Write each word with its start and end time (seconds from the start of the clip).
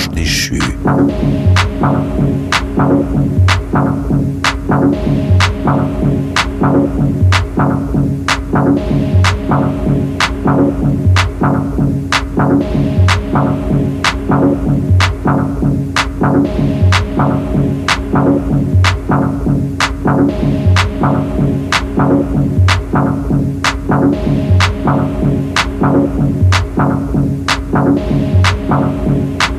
ange 0.00 0.08
déchu. 0.10 0.58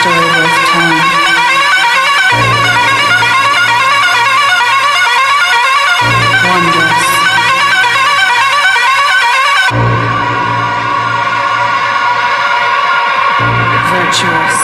story 0.00 0.16
worth 0.16 0.58
telling. 0.70 1.20
Wondrous. 6.46 7.04
Virtuous. 13.90 14.58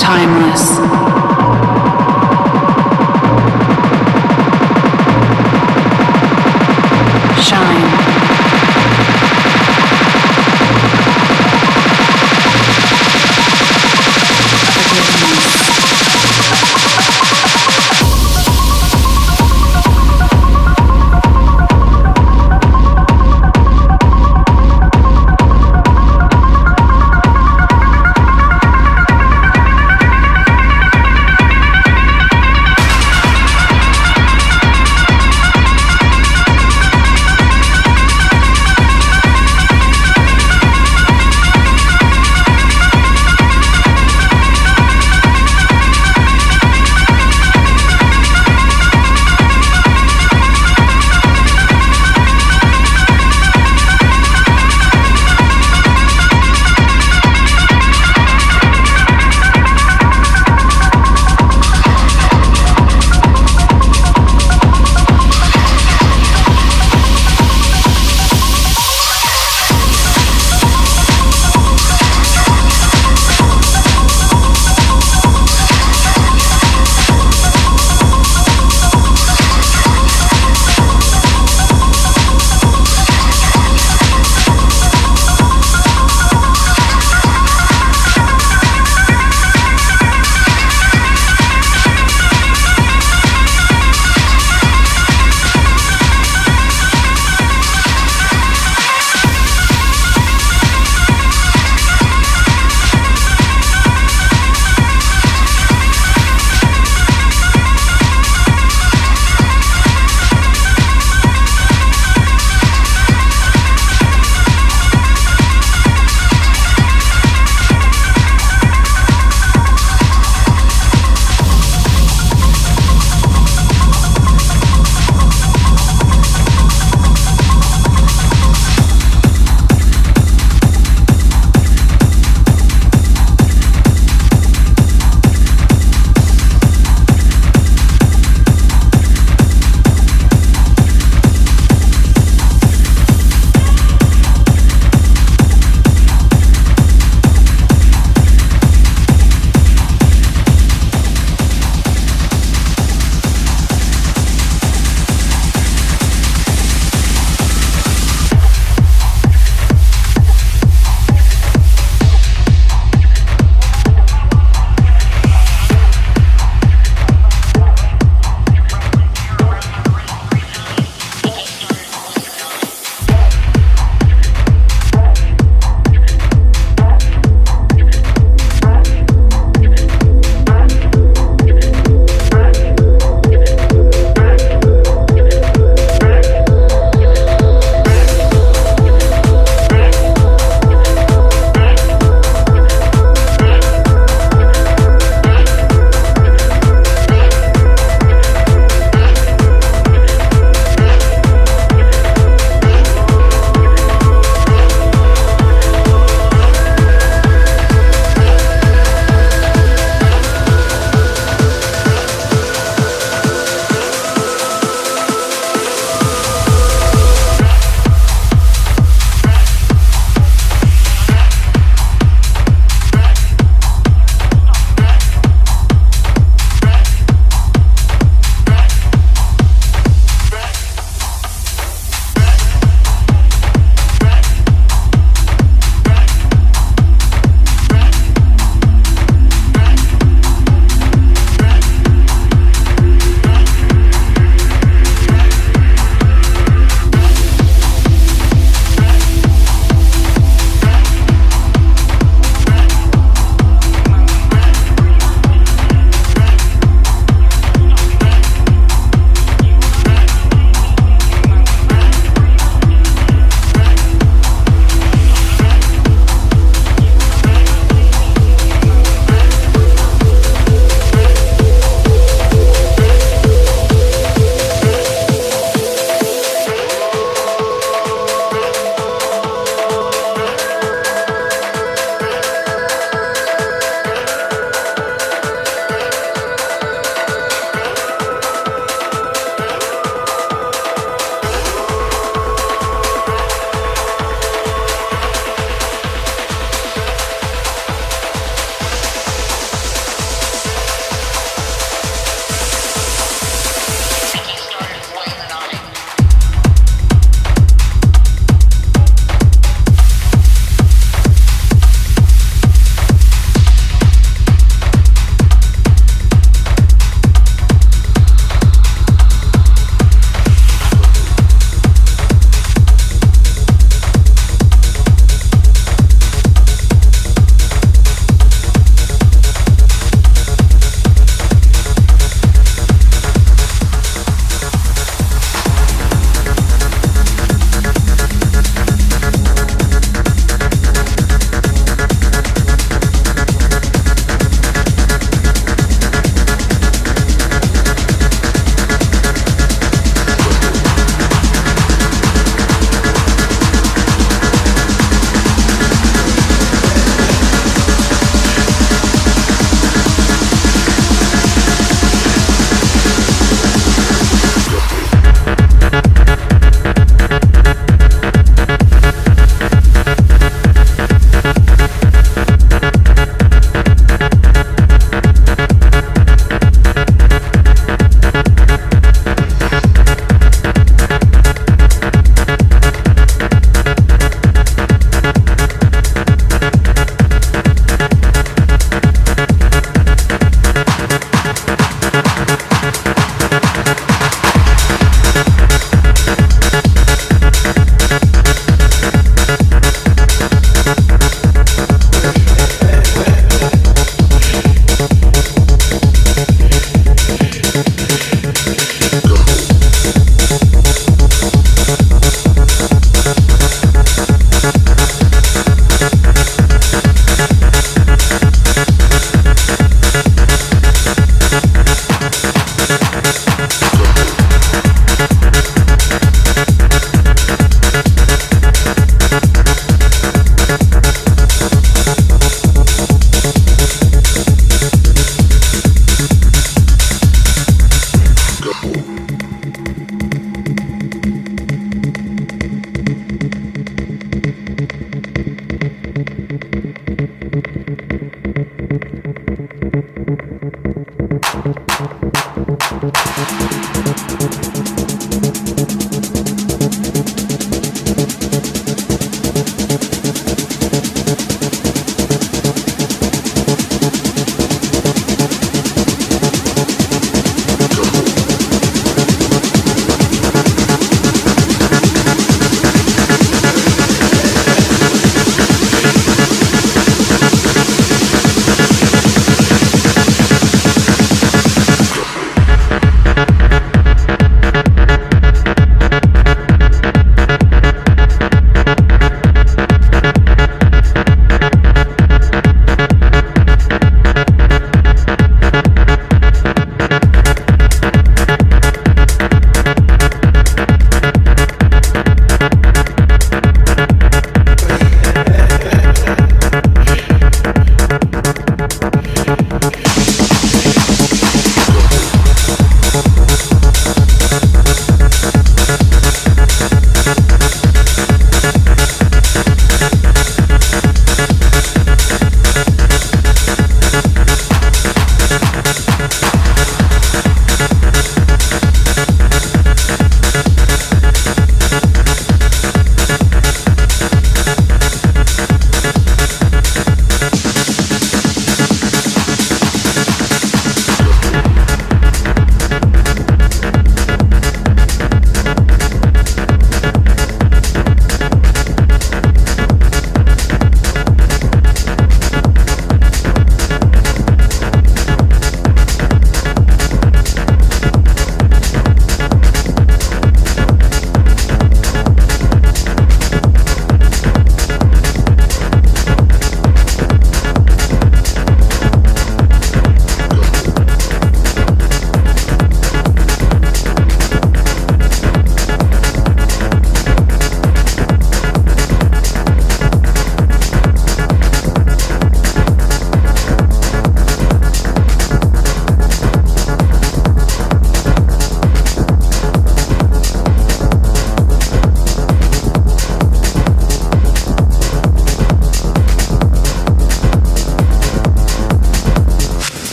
Timeless. 0.00 0.77